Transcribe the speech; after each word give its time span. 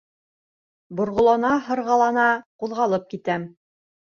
Борғолана-һырғылана 0.99 2.25
ҡуҙғалып 2.65 3.07
китәм. 3.15 3.47